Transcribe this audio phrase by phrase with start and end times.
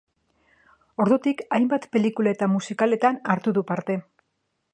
[1.03, 4.03] Ordutik hainbat pelikula eta musikaletan hartu du parte.